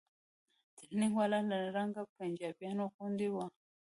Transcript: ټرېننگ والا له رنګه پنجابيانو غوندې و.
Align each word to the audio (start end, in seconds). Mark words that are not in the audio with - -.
ټرېننگ 0.75 1.13
والا 1.19 1.39
له 1.49 1.57
رنګه 1.77 2.01
پنجابيانو 2.17 2.83
غوندې 2.93 3.27
و. 3.31 3.35